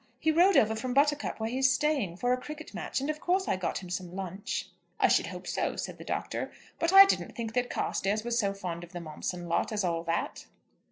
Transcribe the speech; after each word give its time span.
He 0.19 0.31
rode 0.31 0.57
over 0.57 0.75
from 0.75 0.95
Buttercup 0.95 1.39
where 1.39 1.47
he 1.51 1.59
is 1.59 1.71
staying, 1.71 2.17
for 2.17 2.33
a 2.33 2.41
cricket 2.41 2.73
match, 2.73 3.01
and 3.01 3.07
of 3.11 3.19
course 3.21 3.47
I 3.47 3.55
got 3.55 3.83
him 3.83 3.91
some 3.91 4.15
lunch." 4.15 4.67
"I 4.99 5.07
should 5.07 5.27
hope 5.27 5.45
so," 5.45 5.75
said 5.75 5.99
the 5.99 6.03
Doctor. 6.03 6.51
"But 6.79 6.91
I 6.91 7.05
didn't 7.05 7.35
think 7.35 7.53
that 7.53 7.69
Carstairs 7.69 8.23
was 8.23 8.39
so 8.39 8.51
fond 8.55 8.83
of 8.83 8.93
the 8.93 8.99
Momson 8.99 9.47
lot 9.47 9.71
as 9.71 9.83
all 9.83 10.01
that." 10.05 10.47